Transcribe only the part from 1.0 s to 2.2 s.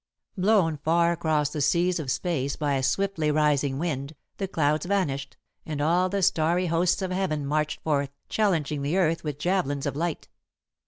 across the seas of